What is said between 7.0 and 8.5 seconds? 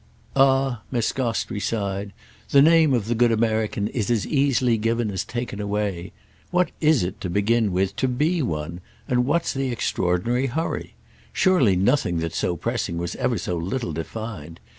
it, to begin with, to be